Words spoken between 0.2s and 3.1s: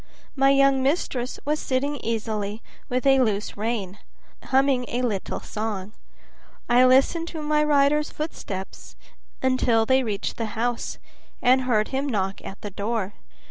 My young mistress was sitting easily with